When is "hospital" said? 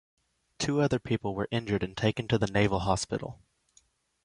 2.79-3.39